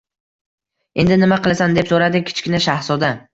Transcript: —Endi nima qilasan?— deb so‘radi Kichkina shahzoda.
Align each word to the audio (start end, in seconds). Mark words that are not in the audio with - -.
—Endi 1.03 1.17
nima 1.23 1.37
qilasan?— 1.43 1.75
deb 1.79 1.93
so‘radi 1.93 2.23
Kichkina 2.31 2.63
shahzoda. 2.69 3.13